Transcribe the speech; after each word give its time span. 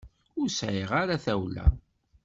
Ur 0.39 0.49
sɛiɣ 0.49 0.91
ara 1.01 1.23
tawla. 1.25 1.65